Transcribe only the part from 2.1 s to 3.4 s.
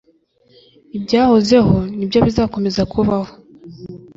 bizakomeza kubaho